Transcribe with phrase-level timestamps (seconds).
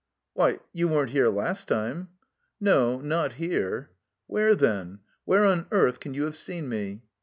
[0.33, 2.07] "Why, you weren't here last time?"
[2.59, 2.99] "No.
[3.01, 3.91] Not here."
[4.25, 5.01] "Where, then?
[5.25, 7.03] Where on earth can you have seen me?"